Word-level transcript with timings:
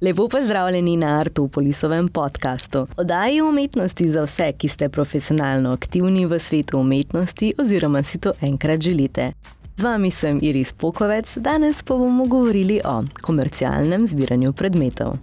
Lepo 0.00 0.28
pozdravljeni 0.28 0.96
na 0.96 1.20
Artopolisovem 1.20 2.08
podkastu. 2.08 2.86
Oddaji 2.96 3.40
umetnosti 3.42 4.10
za 4.10 4.22
vse, 4.22 4.52
ki 4.52 4.68
ste 4.68 4.88
profesionalno 4.88 5.72
aktivni 5.72 6.26
v 6.26 6.38
svetu 6.38 6.78
umetnosti 6.78 7.54
oziroma 7.58 8.02
si 8.02 8.18
to 8.18 8.32
enkrat 8.40 8.80
želite. 8.80 9.32
Z 9.76 9.82
vami 9.82 10.10
sem 10.10 10.38
Iris 10.42 10.72
Pokovec, 10.72 11.36
danes 11.36 11.82
pa 11.82 11.94
bomo 11.94 12.26
govorili 12.26 12.80
o 12.84 13.02
komercialnem 13.22 14.06
zbiranju 14.06 14.52
predmetov. 14.52 15.16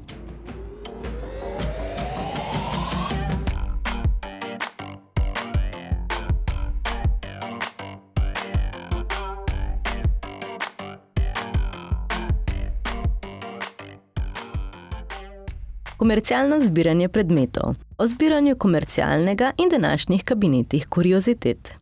Komercialno 15.98 16.60
zbiranje 16.62 17.10
predmetov. 17.10 17.76
O 17.98 18.08
zbiranju 18.08 18.56
komercialnega 18.56 19.52
in 19.58 19.70
današnjih 19.70 20.24
kabinetih 20.24 20.88
kuriozitet. 20.88 21.74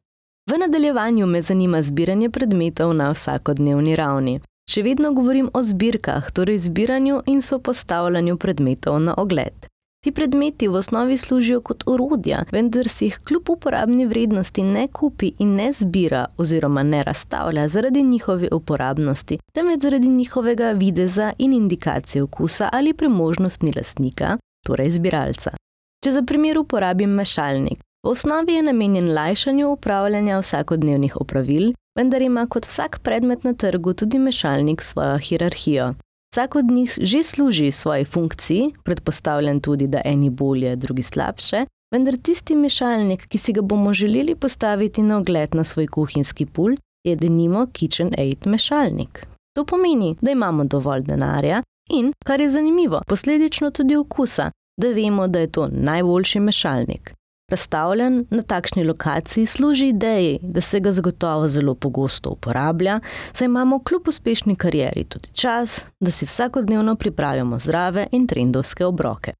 V 0.52 0.58
nadaljevanju 0.58 1.26
me 1.26 1.42
zanima 1.42 1.82
zbiranje 1.82 2.30
predmetov 2.30 2.94
na 2.94 3.10
vsakodnevni 3.12 3.96
ravni. 3.96 4.40
Še 4.70 4.84
vedno 4.84 5.14
govorim 5.14 5.50
o 5.54 5.64
zbirkah, 5.64 6.32
torej 6.32 6.58
zbiranju 6.58 7.22
in 7.26 7.42
sopostavljanju 7.42 8.38
predmetov 8.38 9.00
na 9.00 9.16
ogled. 9.18 9.73
Ti 10.04 10.12
predmeti 10.12 10.68
v 10.68 10.76
osnovi 10.76 11.18
služijo 11.18 11.62
kot 11.62 11.84
orodja, 11.88 12.42
vendar 12.52 12.88
si 12.92 13.06
jih 13.06 13.20
kljub 13.24 13.50
uporabni 13.50 14.06
vrednosti 14.06 14.64
ne 14.64 14.88
kupi 14.88 15.30
in 15.40 15.56
ne 15.56 15.70
zbira 15.72 16.26
oziroma 16.38 16.84
ne 16.84 17.04
razstavlja 17.04 17.68
zaradi 17.68 18.04
njihove 18.04 18.50
uporabnosti, 18.52 19.38
temveč 19.54 19.82
zaradi 19.82 20.08
njihovega 20.08 20.72
videza 20.72 21.32
in 21.38 21.54
indikacije 21.54 22.24
okusa 22.24 22.70
ali 22.72 22.94
premožnostni 22.94 23.74
lastnika, 23.76 24.38
torej 24.68 24.92
zbiralca. 24.92 25.56
Če 26.04 26.12
za 26.12 26.22
primer 26.22 26.60
uporabim 26.60 27.10
mešalnik, 27.10 27.80
v 28.04 28.10
osnovi 28.10 28.54
je 28.54 28.62
namenjen 28.62 29.14
lajšanju 29.14 29.70
upravljanja 29.72 30.40
vsakodnevnih 30.40 31.16
opravil, 31.16 31.72
vendar 31.96 32.22
ima 32.22 32.48
kot 32.48 32.68
vsak 32.68 33.00
predmet 33.04 33.44
na 33.44 33.54
trgu 33.54 33.94
tudi 33.94 34.20
mešalnik 34.20 34.82
svojo 34.82 35.18
hierarhijo. 35.18 35.94
Vsak 36.34 36.56
od 36.56 36.66
njih 36.66 36.94
že 37.02 37.24
služi 37.24 37.72
svoji 37.72 38.06
funkciji, 38.06 38.72
predpostavljam 38.84 39.60
tudi, 39.62 39.88
da 39.88 40.02
eni 40.06 40.30
bolje, 40.30 40.76
drugi 40.76 41.04
slabše, 41.04 41.66
vendar 41.94 42.18
tisti 42.18 42.56
mešalnik, 42.56 43.28
ki 43.28 43.38
si 43.38 43.54
ga 43.54 43.62
bomo 43.62 43.94
želeli 43.94 44.36
postaviti 44.36 45.04
na 45.04 45.18
ogled 45.18 45.56
na 45.56 45.64
svoj 45.64 45.88
kuhinjski 45.88 46.46
pult, 46.46 46.80
je 47.06 47.16
denimo 47.16 47.68
Kitchen 47.74 48.10
Aid 48.18 48.48
mešalnik. 48.48 49.28
To 49.56 49.66
pomeni, 49.66 50.16
da 50.22 50.32
imamo 50.32 50.64
dovolj 50.64 51.02
denarja 51.02 51.62
in, 51.90 52.14
kar 52.26 52.42
je 52.42 52.50
zanimivo, 52.50 53.02
posledično 53.08 53.72
tudi 53.72 53.96
okusa, 53.96 54.52
da 54.82 54.88
vemo, 54.88 55.28
da 55.28 55.40
je 55.40 55.52
to 55.52 55.68
najboljši 55.72 56.40
mešalnik. 56.40 57.14
Razstavljen 57.52 58.26
na 58.30 58.42
takšni 58.42 58.84
lokaciji 58.84 59.46
služi 59.46 59.88
ideji, 59.88 60.40
da 60.42 60.62
se 60.62 60.80
ga 60.80 60.92
zagotovo 60.92 61.48
zelo 61.48 61.76
pogosto 61.76 62.30
uporablja, 62.30 63.00
saj 63.34 63.46
imamo 63.46 63.80
kljub 63.84 64.08
uspešni 64.08 64.56
karieri 64.56 65.04
tudi 65.04 65.30
čas, 65.34 65.82
da 66.00 66.12
si 66.12 66.26
vsakodnevno 66.26 66.96
pripravimo 66.96 67.60
zdrave 67.60 68.08
in 68.12 68.28
trendovske 68.28 68.86
obroke. 68.86 69.34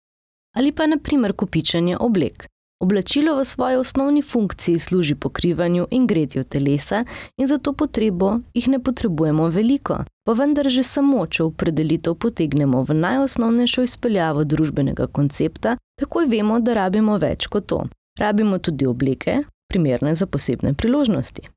Ali 0.56 0.72
pa 0.72 0.88
naprimer 0.88 1.34
kopičenje 1.34 1.98
oblek. 2.00 2.48
Oblačilo 2.84 3.38
v 3.38 3.46
svoji 3.46 3.76
osnovni 3.76 4.22
funkciji 4.22 4.80
služi 4.80 5.16
pokrivanju 5.16 5.88
in 5.92 6.08
gretju 6.08 6.44
telesa 6.44 7.06
in 7.38 7.48
za 7.48 7.58
to 7.58 7.74
potrebo 7.74 8.40
jih 8.54 8.68
ne 8.68 8.80
potrebujemo 8.80 9.48
veliko, 9.48 10.04
pa 10.26 10.34
vendar 10.34 10.68
že 10.70 10.84
samo, 10.84 11.26
če 11.28 11.44
opredelitev 11.44 12.16
potegnemo 12.16 12.84
v 12.84 12.94
najosnovnejšo 12.94 13.82
izpeljavo 13.82 14.44
družbenega 14.44 15.08
koncepta, 15.08 15.78
takoj 16.00 16.26
vemo, 16.28 16.60
da 16.60 16.74
rabimo 16.74 17.18
več 17.18 17.48
kot 17.48 17.66
to. 17.66 17.84
Rabimo 18.20 18.60
tudi 18.60 18.86
obleke, 18.86 19.44
primerne 19.68 20.16
za 20.16 20.26
posebne 20.26 20.74
priložnosti. 20.74 21.50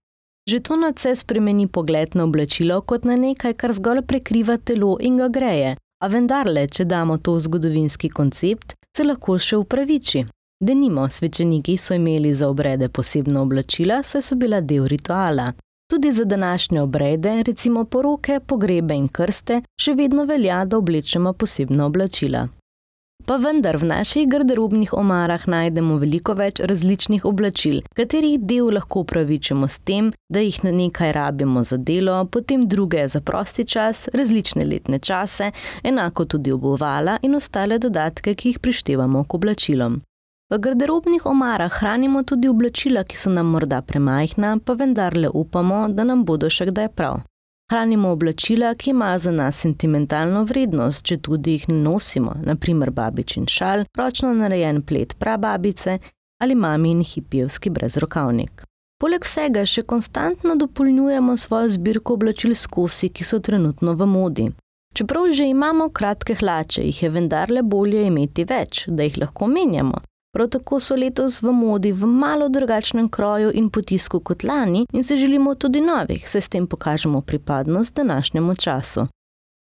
Že 0.46 0.60
to 0.60 0.76
nad 0.76 0.98
se 0.98 1.16
spremeni 1.16 1.66
pogled 1.66 2.14
na 2.14 2.24
oblačilo 2.24 2.80
kot 2.80 3.04
na 3.04 3.16
nekaj, 3.16 3.54
kar 3.54 3.74
zgolj 3.74 4.04
prekriva 4.06 4.56
telo 4.56 4.96
in 5.00 5.18
ga 5.18 5.28
greje, 5.28 5.76
a 6.02 6.08
vendarle, 6.08 6.68
če 6.68 6.84
damo 6.84 7.18
to 7.18 7.34
v 7.34 7.44
zgodovinski 7.48 8.08
koncept, 8.08 8.76
se 8.96 9.04
lahko 9.04 9.38
še 9.38 9.58
upraviči. 9.58 10.24
Denimo, 10.60 11.08
svečeniki 11.10 11.76
so 11.76 11.94
imeli 11.94 12.34
za 12.34 12.48
obrede 12.48 12.88
posebna 12.88 13.42
oblačila, 13.42 14.02
saj 14.02 14.22
so 14.22 14.36
bila 14.36 14.60
del 14.60 14.86
rituala. 14.88 15.52
Tudi 15.90 16.12
za 16.12 16.24
današnje 16.24 16.80
obrede, 16.82 17.42
recimo 17.46 17.84
poroke, 17.84 18.40
pogrebe 18.40 18.94
in 18.94 19.08
krste, 19.08 19.60
še 19.80 19.94
vedno 19.94 20.24
velja, 20.24 20.64
da 20.64 20.78
oblečemo 20.78 21.32
posebna 21.32 21.86
oblačila. 21.86 22.48
Pa 23.26 23.40
vendar 23.42 23.74
v 23.76 23.88
naših 23.90 24.28
garderobnih 24.30 24.92
omarah 24.94 25.48
najdemo 25.50 25.96
veliko 25.98 26.36
več 26.38 26.60
različnih 26.62 27.24
oblačil, 27.26 27.80
katerih 27.98 28.36
del 28.38 28.70
lahko 28.76 29.02
upravičimo 29.02 29.66
s 29.66 29.82
tem, 29.82 30.12
da 30.30 30.44
jih 30.44 30.60
na 30.62 30.70
nekaj 30.70 31.10
rabimo 31.16 31.64
za 31.66 31.76
delo, 31.76 32.20
potem 32.30 32.68
druge 32.70 33.08
za 33.08 33.20
prosti 33.20 33.64
čas, 33.66 34.06
različne 34.14 34.64
letne 34.64 35.02
čase, 35.02 35.50
enako 35.82 36.24
tudi 36.24 36.54
obuvala 36.54 37.18
in 37.22 37.34
ostale 37.34 37.82
dodatke, 37.82 38.34
ki 38.34 38.54
jih 38.54 38.62
prištevamo 38.62 39.24
k 39.24 39.34
oblačilom. 39.34 40.00
V 40.54 40.58
garderobnih 40.62 41.26
omarah 41.26 41.72
hranimo 41.82 42.22
tudi 42.22 42.46
oblačila, 42.48 43.02
ki 43.02 43.18
so 43.18 43.34
nam 43.34 43.50
morda 43.50 43.82
premajhna, 43.82 44.58
pa 44.64 44.78
vendarle 44.78 45.34
upamo, 45.34 45.88
da 45.88 46.06
nam 46.06 46.22
bodo 46.24 46.46
še 46.46 46.70
kdaj 46.70 46.94
prav. 46.94 47.24
Hranimo 47.70 48.08
oblačila, 48.08 48.74
ki 48.74 48.90
imajo 48.90 49.18
za 49.18 49.30
nas 49.30 49.60
sentimentalno 49.60 50.44
vrednost, 50.44 51.02
če 51.04 51.16
tudi 51.18 51.56
jih 51.56 51.64
ne 51.68 51.74
nosimo, 51.74 52.36
naprimer 52.46 52.90
babičin 52.90 53.48
šal, 53.50 53.82
ročno 53.98 54.30
narejen 54.34 54.82
plet 54.82 55.16
prababice 55.18 55.98
ali 56.40 56.54
mamin 56.54 57.02
hipijevski 57.04 57.70
brezrokavnik. 57.70 58.62
Poleg 59.02 59.24
vsega 59.24 59.64
še 59.66 59.82
konstantno 59.82 60.54
dopolnjujemo 60.56 61.36
svojo 61.36 61.72
zbirko 61.74 62.14
oblačil 62.14 62.54
s 62.54 62.66
kosi, 62.66 63.08
ki 63.08 63.24
so 63.24 63.40
trenutno 63.40 63.94
v 63.94 64.06
modi. 64.06 64.46
Čeprav 64.94 65.32
že 65.32 65.48
imamo 65.50 65.88
kratke 65.88 66.34
hlače, 66.34 66.84
jih 66.86 67.02
je 67.02 67.10
vendarle 67.10 67.62
bolje 67.62 68.06
imeti 68.06 68.44
več, 68.44 68.84
da 68.86 69.02
jih 69.02 69.18
lahko 69.24 69.50
menjamo, 69.50 70.00
Prav 70.36 70.48
tako 70.48 70.80
so 70.80 70.96
letos 70.96 71.42
v 71.42 71.52
modi 71.52 71.92
v 71.92 72.06
malo 72.06 72.48
drugačnem 72.48 73.08
kroju 73.08 73.50
in 73.54 73.70
potisku 73.70 74.20
kot 74.20 74.42
lani 74.44 74.86
in 74.92 75.02
se 75.02 75.16
želimo 75.16 75.54
tudi 75.54 75.80
novih, 75.80 76.30
saj 76.30 76.40
s 76.40 76.48
tem 76.48 76.66
pokažemo 76.66 77.20
pripadnost 77.20 77.94
današnjemu 77.94 78.54
času. 78.54 79.06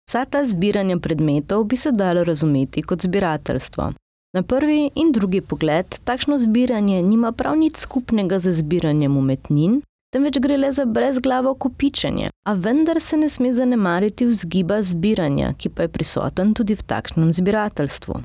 Vsa 0.10 0.26
ta 0.26 0.46
zbiranja 0.46 0.98
predmetov 0.98 1.64
bi 1.64 1.78
se 1.78 1.92
dalo 1.92 2.24
razumeti 2.24 2.82
kot 2.82 3.02
zbirateljstvo. 3.02 3.94
Na 4.34 4.44
prvi 4.44 4.90
in 4.96 5.12
drugi 5.12 5.42
pogled 5.42 5.86
takšno 6.04 6.38
zbiranje 6.38 7.02
nima 7.02 7.32
prav 7.32 7.58
nič 7.58 7.78
skupnega 7.78 8.40
z 8.40 8.52
zbiranjem 8.52 9.18
umetnin, 9.18 9.82
temveč 10.14 10.40
gre 10.40 10.58
le 10.58 10.72
za 10.72 10.86
brezglavo 10.86 11.54
kopičenje, 11.54 12.30
a 12.50 12.54
vendar 12.54 13.02
se 13.02 13.18
ne 13.18 13.30
sme 13.30 13.54
zanemariti 13.54 14.26
vzgiba 14.26 14.82
zbiranja, 14.82 15.54
ki 15.54 15.70
pa 15.70 15.82
je 15.82 15.88
prisoten 15.88 16.54
tudi 16.54 16.76
v 16.76 16.84
takšnem 16.84 17.34
zbirateljstvu. 17.34 18.22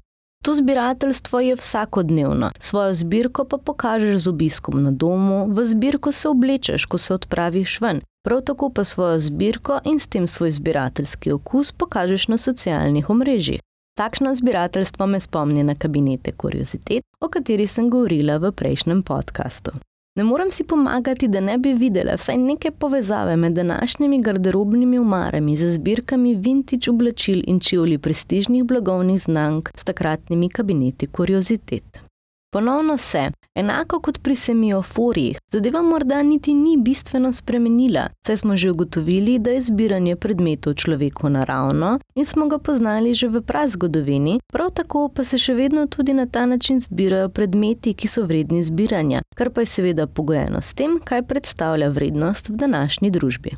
To 0.48 0.54
zbirateljstvo 0.54 1.40
je 1.40 1.56
vsakodnevno, 1.56 2.50
svojo 2.60 2.94
zbirko 2.94 3.44
pa 3.44 3.58
pokažeš 3.58 4.16
z 4.16 4.28
obiskom 4.28 4.82
na 4.82 4.90
domu, 4.90 5.46
v 5.52 5.66
zbirko 5.66 6.12
se 6.12 6.28
oblečeš, 6.28 6.84
ko 6.84 6.98
se 6.98 7.14
odpraviš 7.14 7.80
ven, 7.80 8.00
prav 8.24 8.40
tako 8.40 8.70
pa 8.70 8.84
svojo 8.84 9.18
zbirko 9.18 9.80
in 9.84 9.98
s 9.98 10.06
tem 10.06 10.26
svoj 10.26 10.50
zbirateljski 10.50 11.32
okus 11.32 11.72
pokažeš 11.72 12.28
na 12.28 12.38
socialnih 12.38 13.10
omrežjih. 13.10 13.60
Takšno 13.98 14.34
zbirateljstvo 14.34 15.06
me 15.06 15.20
spomni 15.20 15.62
na 15.62 15.74
kabinete 15.74 16.32
kuriozitet, 16.32 17.04
o 17.20 17.28
kateri 17.28 17.66
sem 17.66 17.90
govorila 17.90 18.36
v 18.36 18.52
prejšnjem 18.52 19.02
podkastu. 19.02 19.70
Ne 20.18 20.24
morem 20.24 20.50
si 20.50 20.64
pomagati, 20.64 21.28
da 21.28 21.40
ne 21.40 21.58
bi 21.58 21.72
videla 21.78 22.16
vsaj 22.18 22.38
neke 22.38 22.70
povezave 22.70 23.36
med 23.36 23.52
današnjimi 23.52 24.18
garderobnimi 24.22 24.98
umarami 24.98 25.56
z 25.56 25.70
zbirkami 25.70 26.34
vintage 26.34 26.90
oblačil 26.90 27.42
in 27.46 27.60
čevlji 27.60 27.98
prestižnih 27.98 28.64
blagovnih 28.64 29.20
znamk 29.22 29.70
s 29.74 29.84
takratnimi 29.84 30.48
kabineti 30.48 31.06
kuriozitet. 31.06 32.07
Ponovno 32.50 32.98
se, 32.98 33.30
enako 33.54 34.00
kot 34.00 34.18
pri 34.22 34.36
semioforjih, 34.36 35.38
zadeva 35.50 35.82
morda 35.82 36.22
niti 36.22 36.54
ni 36.54 36.76
bistveno 36.76 37.32
spremenila, 37.32 38.08
saj 38.26 38.36
smo 38.36 38.56
že 38.56 38.70
ugotovili, 38.70 39.38
da 39.38 39.50
je 39.50 39.60
zbiranje 39.60 40.16
predmetov 40.16 40.74
človeku 40.74 41.28
naravno 41.28 41.98
in 42.14 42.24
smo 42.24 42.48
ga 42.48 42.58
poznali 42.58 43.14
že 43.14 43.28
v 43.28 43.42
prazgodovini, 43.42 44.40
prav 44.52 44.70
tako 44.70 45.08
pa 45.08 45.24
se 45.24 45.38
še 45.38 45.54
vedno 45.54 45.86
tudi 45.86 46.14
na 46.14 46.26
ta 46.26 46.46
način 46.46 46.80
zbirajo 46.80 47.28
predmeti, 47.28 47.94
ki 47.94 48.08
so 48.08 48.24
vredni 48.24 48.62
zbiranja, 48.62 49.20
kar 49.36 49.50
pa 49.50 49.60
je 49.60 49.66
seveda 49.66 50.06
pogojeno 50.06 50.62
s 50.62 50.74
tem, 50.74 51.00
kaj 51.04 51.22
predstavlja 51.22 51.88
vrednost 51.88 52.48
v 52.48 52.56
današnji 52.56 53.10
družbi. 53.10 53.56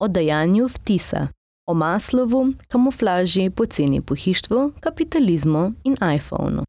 O 0.00 0.08
dajanju 0.08 0.66
vtisa. 0.66 1.28
O 1.66 1.74
maslovu, 1.74 2.52
kamuflaži, 2.68 3.50
poceni 3.50 4.00
pohištvu, 4.00 4.72
kapitalizmu 4.80 5.72
in 5.84 5.96
iPhonu. 6.16 6.64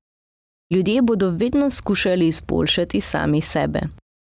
Ljudje 0.73 1.01
bodo 1.01 1.29
vedno 1.29 1.69
skušali 1.69 2.27
izboljšati 2.27 3.01
sami 3.01 3.41
sebe. 3.41 3.79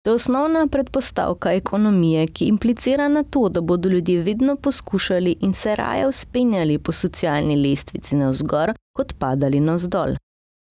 To 0.04 0.10
je 0.10 0.14
osnovna 0.14 0.66
predpostavka 0.66 1.52
ekonomije, 1.52 2.26
ki 2.26 2.44
implicira 2.44 3.08
na 3.08 3.22
to, 3.22 3.48
da 3.48 3.60
bodo 3.60 3.88
ljudje 3.88 4.22
vedno 4.22 4.56
poskušali 4.56 5.36
in 5.40 5.54
se 5.54 5.76
raje 5.76 6.06
uspenjali 6.08 6.78
po 6.78 6.92
socialni 6.92 7.56
lestvici 7.56 8.16
navzgor, 8.16 8.72
kot 8.96 9.14
padali 9.18 9.60
navzdol. 9.60 10.14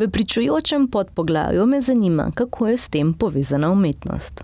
V 0.04 0.12
pričujočem 0.12 0.88
podpoglavju 0.88 1.66
me 1.66 1.82
zanima, 1.82 2.32
kako 2.36 2.68
je 2.68 2.78
s 2.78 2.90
tem 2.90 3.14
povezana 3.14 3.72
umetnost. 3.72 4.44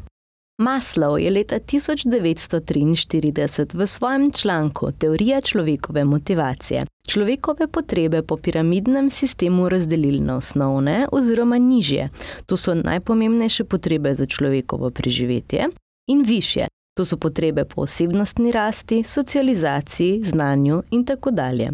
Maslow 0.63 1.17
je 1.17 1.31
leta 1.31 1.59
1943 1.59 3.75
v 3.75 3.87
svojem 3.87 4.31
članku 4.31 4.91
Teorija 4.91 5.41
človekove 5.41 6.05
motivacije 6.05 6.85
človekove 7.07 7.67
potrebe 7.67 8.21
po 8.21 8.37
piramidnem 8.37 9.09
sistemu 9.09 9.69
razdelil 9.69 10.23
na 10.23 10.37
osnovne 10.37 11.07
oziroma 11.11 11.57
nižje, 11.57 12.09
to 12.45 12.57
so 12.57 12.73
najpomembnejše 12.73 13.63
potrebe 13.63 14.15
za 14.15 14.25
človekovo 14.25 14.89
preživetje, 14.89 15.65
in 16.07 16.23
više, 16.23 16.67
to 16.97 17.05
so 17.05 17.17
potrebe 17.17 17.65
po 17.65 17.81
osebnostni 17.81 18.51
rasti, 18.51 19.03
socializaciji, 19.03 20.21
znanju 20.23 20.83
in 20.91 21.05
tako 21.05 21.31
dalje. 21.31 21.71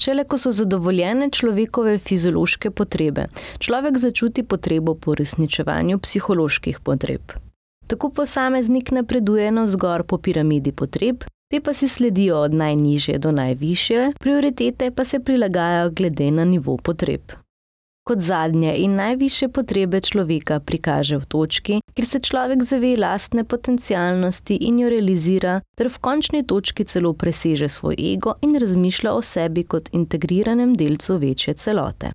Šele 0.00 0.24
ko 0.24 0.38
so 0.38 0.52
zadovoljene 0.52 1.30
človekove 1.30 1.98
fiziološke 1.98 2.70
potrebe, 2.70 3.26
človek 3.58 3.98
začuti 3.98 4.42
potrebo 4.42 4.94
po 4.94 5.14
resničevanju 5.14 5.98
psiholoških 5.98 6.80
potreb. 6.80 7.45
Tako 7.86 8.10
posameznik 8.10 8.90
napreduje 8.90 9.50
na 9.50 9.62
vzgor 9.62 10.02
po 10.02 10.18
piramidi 10.18 10.72
potreb, 10.72 11.24
te 11.50 11.60
pa 11.60 11.74
si 11.74 11.88
sledijo 11.88 12.36
od 12.36 12.54
najnižje 12.54 13.18
do 13.18 13.32
najvišje, 13.32 14.12
prioritete 14.20 14.90
pa 14.90 15.04
se 15.04 15.20
prilagajajo 15.20 15.90
glede 15.90 16.30
na 16.30 16.44
nivo 16.44 16.76
potreb. 16.76 17.32
Kot 18.06 18.18
zadnje 18.18 18.74
in 18.76 18.94
najviše 18.94 19.48
potrebe 19.48 20.00
človeka 20.00 20.60
prikaže 20.60 21.18
v 21.18 21.26
točki, 21.26 21.80
kjer 21.94 22.06
se 22.06 22.20
človek 22.20 22.62
zave 22.62 22.96
lastne 22.96 23.44
potencialnosti 23.44 24.58
in 24.60 24.78
jo 24.78 24.90
realizira, 24.90 25.60
ter 25.78 25.90
v 25.90 25.98
končni 25.98 26.42
točki 26.46 26.84
celo 26.84 27.12
preseže 27.12 27.68
svoj 27.68 27.98
ego 28.12 28.34
in 28.42 28.54
razmišlja 28.54 29.12
o 29.12 29.22
sebi 29.22 29.64
kot 29.64 29.88
integriranem 29.92 30.74
delcu 30.74 31.16
večje 31.16 31.54
celote. 31.54 32.12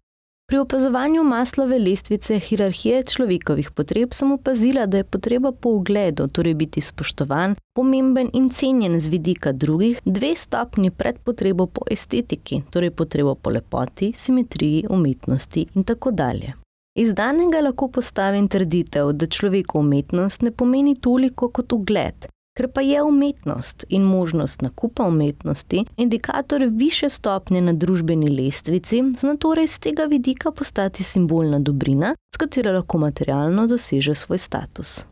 Pri 0.51 0.57
opazovanju 0.57 1.23
maslove 1.23 1.77
lestvice 1.79 2.39
hierarhije 2.39 3.03
človekovih 3.03 3.69
potreb 3.71 4.13
sem 4.13 4.31
opazila, 4.31 4.85
da 4.85 4.97
je 4.97 5.03
potreba 5.03 5.51
po 5.51 5.69
ugledu, 5.69 6.25
torej 6.27 6.53
biti 6.53 6.81
spoštovan, 6.81 7.55
pomemben 7.75 8.29
in 8.33 8.49
cenjen 8.49 8.99
z 8.99 9.07
vidika 9.07 9.51
drugih, 9.51 10.01
dve 10.05 10.33
stopni 10.35 10.91
pred 10.91 11.21
potrebo 11.23 11.67
po 11.67 11.85
estetiki, 11.91 12.61
torej 12.69 12.91
potrebo 12.91 13.35
po 13.35 13.49
lepoti, 13.49 14.11
simetriji, 14.17 14.83
umetnosti 14.89 15.65
in 15.75 15.83
tako 15.83 16.11
dalje. 16.11 16.51
Iz 16.99 17.13
danega 17.15 17.61
lahko 17.61 17.87
postavim 17.87 18.47
trditev, 18.47 19.13
da 19.13 19.27
človeku 19.27 19.79
umetnost 19.79 20.41
ne 20.41 20.51
pomeni 20.51 20.97
toliko 20.99 21.47
kot 21.47 21.71
ugled, 21.71 22.27
Ker 22.57 22.67
pa 22.67 22.81
je 22.81 23.01
umetnost 23.03 23.85
in 23.89 24.03
možnost 24.03 24.61
nakupa 24.61 25.03
umetnosti 25.03 25.85
indikator 25.97 26.63
više 26.71 27.09
stopnje 27.09 27.61
na 27.61 27.73
družbeni 27.73 28.29
lestvici, 28.29 29.03
zna 29.19 29.37
torej 29.37 29.67
z 29.67 29.79
tega 29.79 30.03
vidika 30.03 30.51
postati 30.51 31.03
simbolna 31.03 31.59
dobrina, 31.59 32.15
s 32.35 32.37
katero 32.37 32.71
lahko 32.71 32.97
materialno 32.97 33.67
doseže 33.67 34.15
svoj 34.15 34.37
status. 34.37 35.05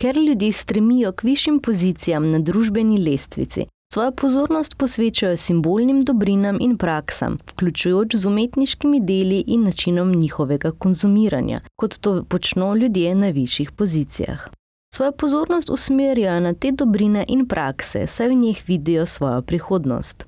Ker 0.00 0.16
ljudje 0.16 0.52
stremijo 0.52 1.12
k 1.12 1.22
višjim 1.22 1.60
pozicijam 1.60 2.30
na 2.30 2.38
družbeni 2.38 2.98
lestvici, 3.10 3.66
svojo 3.92 4.12
pozornost 4.12 4.76
posvečajo 4.78 5.36
simbolnim 5.36 6.00
dobrinam 6.00 6.58
in 6.60 6.76
praksam, 6.78 7.38
vključujoč 7.50 8.14
z 8.14 8.26
umetniškimi 8.26 9.00
deli 9.00 9.44
in 9.46 9.64
načinom 9.64 10.14
njihovega 10.14 10.70
konzumiranja, 10.70 11.60
kot 11.76 11.98
to 12.00 12.22
počno 12.28 12.74
ljudje 12.74 13.14
na 13.14 13.28
višjih 13.28 13.72
pozicijah 13.72 14.48
svojo 14.98 15.12
pozornost 15.12 15.70
usmerjajo 15.70 16.40
na 16.40 16.52
te 16.54 16.72
dobrine 16.72 17.24
in 17.28 17.46
prakse, 17.46 18.06
saj 18.06 18.28
v 18.28 18.34
njih 18.34 18.62
vidijo 18.66 19.06
svojo 19.06 19.42
prihodnost. 19.42 20.24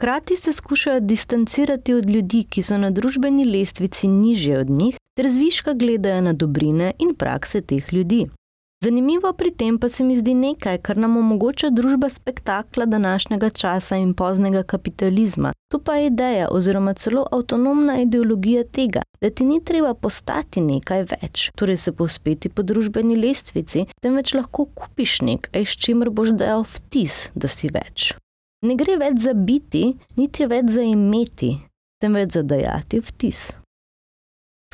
Hkrati 0.00 0.36
se 0.36 0.52
skušajo 0.52 1.00
distancirati 1.00 1.94
od 1.94 2.10
ljudi, 2.10 2.44
ki 2.50 2.62
so 2.62 2.78
na 2.78 2.90
družbeni 2.90 3.44
lestvici 3.44 4.08
nižje 4.08 4.58
od 4.58 4.70
njih, 4.70 4.96
ter 5.16 5.28
zviška 5.30 5.74
gledajo 5.74 6.20
na 6.20 6.32
dobrine 6.32 6.92
in 6.98 7.14
prakse 7.14 7.60
teh 7.60 7.92
ljudi. 7.92 8.26
Zanimivo 8.84 9.32
pri 9.32 9.50
tem 9.50 9.78
pa 9.78 9.88
se 9.88 10.04
mi 10.04 10.16
zdi 10.16 10.34
nekaj, 10.34 10.78
kar 10.84 10.98
nam 11.00 11.16
omogoča 11.16 11.70
družba 11.70 12.08
spektakla 12.10 12.84
današnjega 12.86 13.50
časa 13.50 13.96
in 13.96 14.14
poznega 14.14 14.62
kapitalizma. 14.62 15.52
Tu 15.72 15.78
pa 15.78 15.96
je 15.96 16.06
ideja 16.06 16.48
oziroma 16.50 16.94
celo 16.94 17.24
avtonomna 17.32 17.96
ideologija 18.00 18.64
tega, 18.64 19.02
da 19.20 19.30
ti 19.30 19.44
ni 19.44 19.64
treba 19.64 19.94
postati 19.94 20.60
nekaj 20.60 21.06
več, 21.14 21.48
torej 21.56 21.76
se 21.76 21.92
povzpeti 21.92 22.48
po 22.48 22.62
družbeni 22.62 23.16
lestvici, 23.16 23.86
temveč 24.02 24.34
lahko 24.34 24.68
kupiš 24.74 25.20
nekaj, 25.20 25.64
s 25.64 25.80
čimer 25.80 26.10
boš 26.10 26.36
dajal 26.36 26.68
vtis, 26.76 27.30
da 27.34 27.48
si 27.48 27.72
več. 27.72 28.12
Ne 28.68 28.76
gre 28.76 29.00
več 29.00 29.22
za 29.24 29.32
biti, 29.32 29.94
niti 30.16 30.46
več 30.46 30.76
za 30.76 30.84
imeti, 30.84 31.54
temveč 32.04 32.36
za 32.36 32.42
dajati 32.42 33.00
vtis. 33.00 33.54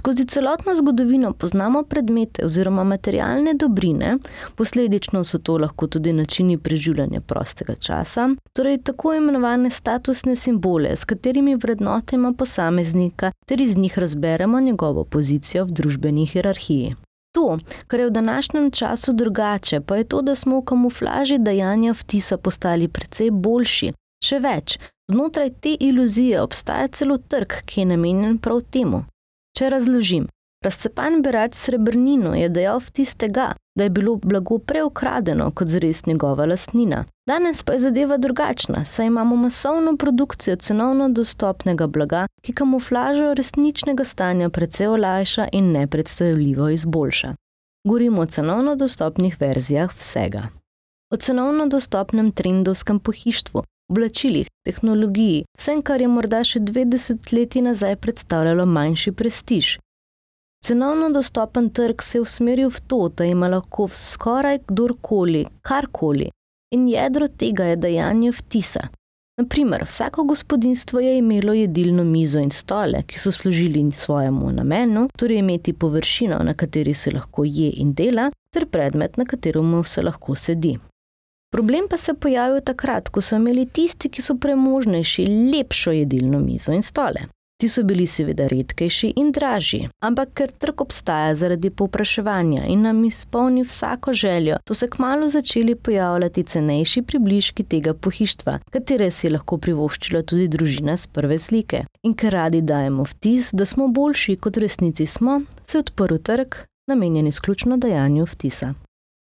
Skozi 0.01 0.25
celotno 0.25 0.75
zgodovino 0.75 1.33
poznamo 1.33 1.83
predmete 1.83 2.45
oziroma 2.45 2.85
materialne 2.85 3.53
dobrine, 3.55 4.15
posledično 4.57 5.25
so 5.25 5.39
to 5.39 5.59
lahko 5.59 5.87
tudi 5.87 6.13
načini 6.13 6.59
preživljanja 6.59 7.21
prostega 7.21 7.75
časa, 7.75 8.29
torej 8.53 8.79
tako 8.79 9.13
imenovane 9.15 9.71
statusne 9.71 10.37
simbole, 10.37 10.97
s 10.97 11.05
katerimi 11.05 11.57
vrednotimo 11.57 12.33
posameznika 12.33 13.33
ter 13.47 13.61
iz 13.61 13.77
njih 13.77 13.99
razberemo 13.99 14.61
njegovo 14.61 15.05
pozicijo 15.05 15.65
v 15.65 15.71
družbeni 15.71 16.27
hierarhiji. 16.27 16.95
To, 17.33 17.59
kar 17.87 18.01
je 18.01 18.07
v 18.07 18.11
današnjem 18.11 18.71
času 18.71 19.13
drugače, 19.13 19.81
pa 19.81 19.97
je 19.97 20.05
to, 20.05 20.23
da 20.23 20.35
smo 20.35 20.61
v 20.61 20.65
kamuflaži 20.65 21.39
dajanja 21.39 21.93
vtisa 21.93 22.37
postali 22.37 22.89
precej 22.89 23.31
boljši. 23.31 23.93
Še 24.25 24.39
več, 24.39 24.79
znotraj 25.13 25.51
te 25.61 25.77
iluzije 25.81 26.41
obstaja 26.41 26.89
celo 26.89 27.19
trg, 27.19 27.53
ki 27.65 27.81
je 27.81 27.87
namenjen 27.87 28.39
prav 28.39 28.65
temu. 28.71 29.05
Če 29.61 29.67
razložim, 29.69 30.23
razcepan 30.65 31.19
berač 31.21 31.59
srebrnino 31.61 32.31
je 32.33 32.47
dejal 32.49 32.79
vtis 32.81 33.11
tega, 33.21 33.51
da 33.77 33.85
je 33.85 33.91
bilo 33.93 34.15
blago 34.17 34.57
preukradeno 34.57 35.51
kot 35.53 35.69
zres 35.69 36.07
njegova 36.07 36.47
lastnina. 36.49 37.03
Danes 37.29 37.61
pa 37.63 37.75
je 37.77 37.83
zadeva 37.83 38.17
drugačna, 38.17 38.87
saj 38.89 39.11
imamo 39.11 39.37
masovno 39.37 39.93
produkcijo 40.01 40.57
cenovno 40.57 41.11
dostopnega 41.13 41.87
blaga, 41.87 42.23
ki 42.41 42.55
kamuflažo 42.57 43.35
resničnega 43.37 44.05
stanja 44.09 44.49
precej 44.49 44.89
olajša 44.95 45.51
in 45.53 45.69
nepredstavljivo 45.77 46.71
izboljša. 46.79 47.35
Govorimo 47.85 48.23
o 48.23 48.27
cenovno 48.27 48.77
dostopnih 48.81 49.37
verzijah 49.41 49.93
vsega. 49.99 50.49
O 51.13 51.17
cenovno 51.17 51.67
dostopnem 51.67 52.33
trendovskem 52.33 53.01
pohištvu, 53.01 53.65
oblačilih, 53.91 54.49
tehnologiji, 54.65 55.45
vsem, 55.59 55.83
kar 55.83 56.01
je 56.01 56.09
morda 56.09 56.45
še 56.47 56.61
20 56.61 57.33
let 57.35 57.55
nazaj 57.67 57.97
predstavljalo 57.97 58.67
manjši 58.67 59.13
prestiž. 59.13 59.79
Cenovno 60.65 61.09
dostopen 61.11 61.71
trg 61.71 62.03
se 62.03 62.19
je 62.19 62.23
usmeril 62.23 62.71
v 62.71 62.81
to, 62.87 63.09
da 63.09 63.25
ima 63.25 63.49
lahko 63.49 63.89
skoraj 63.89 64.59
kdorkoli, 64.69 65.47
karkoli, 65.63 66.29
in 66.75 66.89
jedro 66.89 67.29
tega 67.29 67.65
je 67.73 67.77
dajanje 67.77 68.33
vtisa. 68.33 68.89
Naprimer, 69.41 69.85
vsako 69.89 70.25
gospodinstvo 70.25 71.01
je 71.01 71.19
imelo 71.19 71.53
jedilno 71.53 72.05
mizo 72.05 72.39
in 72.39 72.51
stole, 72.51 73.03
ki 73.03 73.19
so 73.19 73.33
služili 73.33 73.93
svojemu 73.93 74.53
namenu, 74.53 75.09
torej 75.17 75.39
imeti 75.39 75.73
površino, 75.73 76.39
na 76.45 76.55
kateri 76.55 76.95
se 76.95 77.11
lahko 77.11 77.45
je 77.45 77.71
in 77.71 77.95
dela, 77.95 78.31
ter 78.53 78.67
predmet, 78.67 79.17
na 79.17 79.25
katerem 79.25 79.85
se 79.85 80.03
lahko 80.03 80.37
sedi. 80.37 80.79
Problem 81.51 81.89
pa 81.91 81.97
se 81.97 82.13
je 82.13 82.15
pojavil 82.15 82.61
takrat, 82.61 83.09
ko 83.09 83.21
so 83.21 83.37
imeli 83.37 83.67
tisti, 83.67 84.09
ki 84.09 84.23
so 84.23 84.37
premožnejši, 84.39 85.27
lepšo 85.53 85.93
jedilno 85.93 86.39
mizo 86.39 86.73
in 86.73 86.83
stole. 86.83 87.27
Ti 87.61 87.69
so 87.69 87.83
bili 87.85 88.07
seveda 88.07 88.47
redkejši 88.49 89.11
in 89.21 89.33
dražji, 89.37 89.89
ampak 90.01 90.31
ker 90.35 90.53
trg 90.63 90.81
obstaja 90.81 91.35
zaradi 91.35 91.71
povpraševanja 91.71 92.63
in 92.73 92.87
nam 92.87 93.03
izpolni 93.05 93.65
vsako 93.67 94.13
željo, 94.13 94.57
so 94.69 94.75
se 94.75 94.89
kmalo 94.89 95.29
začeli 95.29 95.75
pojavljati 95.75 96.43
cenejši 96.43 97.03
približki 97.03 97.65
tega 97.65 97.95
pohištva, 97.95 98.59
katere 98.71 99.11
si 99.11 99.27
je 99.27 99.33
lahko 99.35 99.59
privoščila 99.59 100.23
tudi 100.23 100.49
družina 100.49 100.97
z 100.97 101.07
prve 101.07 101.39
slike. 101.39 101.83
In 102.03 102.15
ker 102.15 102.33
radi 102.33 102.63
dajemo 102.63 103.05
vtis, 103.05 103.51
da 103.53 103.67
smo 103.67 103.89
boljši 103.89 104.37
kot 104.37 104.57
resnici 104.57 105.07
smo, 105.07 105.43
se 105.67 105.79
je 105.79 105.85
odprl 105.85 106.17
trg, 106.17 106.63
namenjen 106.89 107.27
izključno 107.27 107.77
dajanju 107.77 108.25
vtisa. 108.25 108.75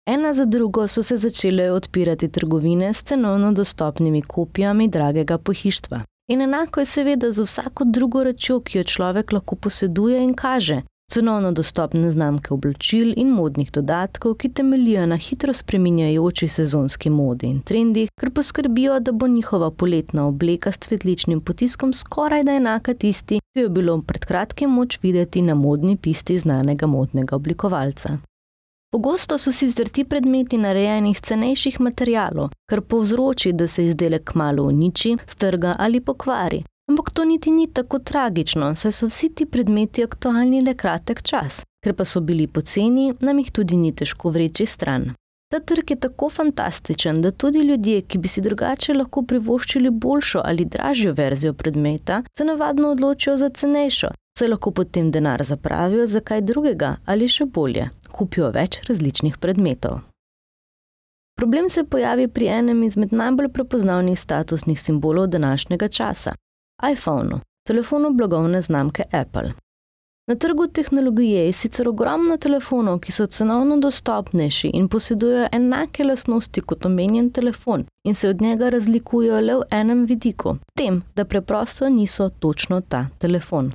Ena 0.08 0.34
za 0.34 0.46
drugo 0.46 0.88
so 0.88 1.04
se 1.04 1.18
začele 1.18 1.72
odpirati 1.72 2.28
trgovine 2.28 2.94
s 2.94 3.04
cenovno 3.04 3.52
dostopnimi 3.52 4.22
kopijami 4.22 4.88
dragega 4.88 5.38
pohištva. 5.38 6.02
In 6.28 6.42
enako 6.42 6.80
je 6.80 6.86
seveda 6.86 7.32
za 7.32 7.44
vsako 7.44 7.84
drugo 7.84 8.24
rečjo, 8.24 8.60
ki 8.60 8.78
jo 8.78 8.84
človek 8.84 9.32
lahko 9.32 9.56
poseduje 9.56 10.24
in 10.24 10.34
kaže. 10.34 10.82
Cenovno 11.12 11.52
dostopne 11.52 12.12
znamke 12.12 12.54
oblačil 12.54 13.14
in 13.18 13.30
modnih 13.30 13.72
dodatkov, 13.72 14.36
ki 14.36 14.50
temeljijo 14.50 15.06
na 15.06 15.18
hitro 15.18 15.54
spreminjajoči 15.54 16.48
sezonski 16.48 17.10
modi 17.10 17.48
in 17.48 17.62
trendih, 17.62 18.10
ker 18.20 18.32
poskrbijo, 18.32 19.00
da 19.00 19.12
bo 19.12 19.28
njihova 19.28 19.72
poletna 19.72 20.28
obleka 20.28 20.72
s 20.72 20.78
cvetličnim 20.78 21.42
potiskom 21.42 21.94
skoraj 21.94 22.44
da 22.44 22.52
enaka 22.52 22.94
tisti, 22.94 23.40
ki 23.40 23.60
jo 23.60 23.66
je 23.66 23.70
bilo 23.70 24.02
pred 24.02 24.26
kratkim 24.26 24.70
moč 24.70 25.00
videti 25.02 25.42
na 25.42 25.56
modni 25.56 25.98
pisti 25.98 26.40
znanega 26.40 26.88
modnega 26.88 27.36
oblikovalca. 27.36 28.18
Pogosto 28.96 29.38
so 29.38 29.52
sicer 29.52 29.90
ti 29.90 30.04
predmeti 30.04 30.58
narejeni 30.58 31.10
iz 31.12 31.20
cenejših 31.22 31.80
materijalov, 31.82 32.54
kar 32.70 32.82
povzroči, 32.82 33.52
da 33.52 33.68
se 33.68 33.84
izdelek 33.86 34.32
malo 34.36 34.64
uniči, 34.64 35.18
strga 35.28 35.75
ali 35.80 36.00
pokvari. 36.02 36.62
Ampak 36.90 37.12
to 37.12 37.25
niti 37.25 37.52
ni 37.52 37.68
tako 37.68 38.00
tragično, 38.00 38.72
saj 38.75 38.92
so 38.92 39.10
vsi 39.12 39.30
ti 39.36 39.46
predmeti 39.46 40.04
aktualni 40.04 40.62
le 40.62 40.78
kratek 40.80 41.22
čas, 41.22 41.60
ker 41.84 41.94
pa 41.94 42.06
so 42.06 42.22
bili 42.22 42.48
poceni, 42.48 43.12
nam 43.20 43.44
jih 43.44 43.52
tudi 43.52 43.75
ni 43.75 43.92
težko 43.92 44.32
vreči 44.32 44.66
stran. 44.66 45.12
Ta 45.52 45.60
trg 45.60 45.92
je 45.92 46.00
tako 46.00 46.30
fantastičen, 46.30 47.22
da 47.22 47.32
tudi 47.32 47.68
ljudje, 47.68 48.02
ki 48.02 48.18
bi 48.18 48.32
si 48.32 48.42
drugače 48.42 48.94
lahko 48.94 49.25
privoščili 49.28 49.90
boljšo 49.92 50.42
ali 50.44 50.66
dražjo 50.66 51.14
verzijo 51.14 51.54
predmeta, 51.54 52.24
se 52.38 52.46
navadno 52.46 52.96
odločijo 52.96 53.36
za 53.38 53.50
cenejšo, 53.50 54.16
saj 54.39 54.48
lahko 54.48 54.72
potem 54.72 55.12
denar 55.12 55.44
zapravijo 55.44 56.08
za 56.08 56.20
kaj 56.20 56.42
drugega 56.42 56.96
ali 57.06 57.27
še 57.27 57.46
bolje, 57.46 57.89
kupijo 58.12 58.51
več 58.51 58.80
različnih 58.89 59.38
predmetov. 59.38 60.00
Problem 61.36 61.70
se 61.70 61.84
pojavi 61.84 62.27
pri 62.27 62.48
enem 62.48 62.84
izmed 62.84 63.13
najbolj 63.13 63.50
prepoznavnih 63.50 64.20
statusnih 64.20 64.82
simbolov 64.82 65.27
današnjega 65.27 65.88
časa- 65.88 66.34
iPhonu, 66.94 67.39
telefonu 67.68 68.10
blagovne 68.13 68.62
znamke 68.62 69.04
Apple. 69.12 69.54
Na 70.27 70.36
trgu 70.36 70.68
tehnologije 70.68 71.46
je 71.46 71.54
sicer 71.54 71.88
ogromno 71.89 72.38
telefonov, 72.38 73.00
ki 73.00 73.12
so 73.12 73.27
cenovno 73.27 73.77
dostopnejši 73.77 74.72
in 74.74 74.88
posedujejo 74.88 75.48
enake 75.51 76.04
lastnosti 76.04 76.62
kot 76.62 76.86
omenjen 76.86 77.30
telefon 77.30 77.86
in 78.04 78.15
se 78.15 78.30
od 78.30 78.42
njega 78.42 78.70
razlikujejo 78.70 79.42
le 79.42 79.56
v 79.56 79.62
enem 79.72 80.06
vidiku, 80.06 80.58
tem, 80.74 81.04
da 81.15 81.25
preprosto 81.25 81.89
niso 81.89 82.30
točno 82.30 82.82
ta 82.82 83.08
telefon. 83.20 83.72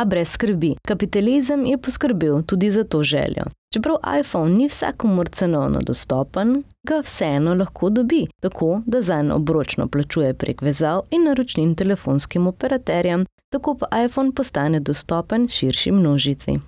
A 0.00 0.04
brez 0.04 0.28
skrbi, 0.28 0.74
kapitalizem 0.88 1.66
je 1.66 1.78
poskrbel 1.78 2.42
tudi 2.42 2.70
za 2.70 2.84
to 2.84 3.02
željo. 3.02 3.44
Čeprav 3.74 3.96
iPhone 4.20 4.54
ni 4.54 4.68
vsakomur 4.68 5.28
cenovno 5.28 5.80
dostopen, 5.80 6.62
ga 6.88 7.00
vseeno 7.04 7.54
lahko 7.54 7.90
dobi, 7.90 8.26
tako 8.40 8.80
da 8.86 9.02
za 9.02 9.14
en 9.14 9.32
obročno 9.32 9.88
plačuje 9.88 10.34
prek 10.34 10.62
vezav 10.62 11.02
in 11.10 11.24
naročnin 11.24 11.74
telefonskim 11.74 12.46
operaterjem, 12.46 13.26
tako 13.52 13.74
pa 13.74 14.04
iPhone 14.04 14.32
postane 14.32 14.80
dostopen 14.80 15.48
širši 15.48 15.92
množici. 15.92 16.58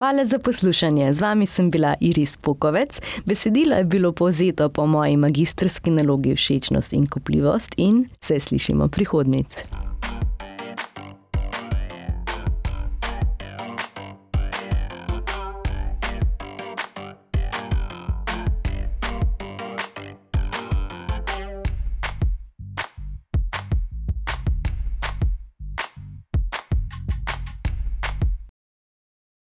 Hvala 0.00 0.24
za 0.24 0.38
poslušanje. 0.38 1.12
Z 1.12 1.20
vami 1.20 1.46
sem 1.46 1.70
bila 1.70 1.94
Iris 2.00 2.36
Pokovec. 2.36 3.00
Besedilo 3.26 3.76
je 3.76 3.84
bilo 3.84 4.12
povzeto 4.12 4.68
po 4.68 4.86
moji 4.86 5.16
magistrski 5.16 5.90
nalogi 5.90 6.34
všečnost 6.36 6.92
in 6.92 7.06
kupljivost 7.06 7.74
in 7.76 8.08
se 8.24 8.40
slišimo 8.40 8.88
prihodnic. 8.88 9.64